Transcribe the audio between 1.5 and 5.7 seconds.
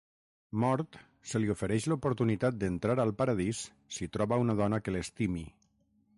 ofereix l'oportunitat d'entrar al paradís si troba una dona que l'estimi.